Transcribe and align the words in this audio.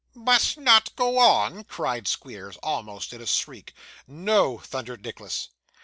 'Must 0.15 0.57
not 0.57 0.95
go 0.95 1.19
on!' 1.19 1.63
cried 1.63 2.07
Squeers, 2.07 2.57
almost 2.63 3.13
in 3.13 3.21
a 3.21 3.27
shriek. 3.27 3.71
'No!' 4.07 4.57
thundered 4.57 5.03
Nicholas. 5.03 5.49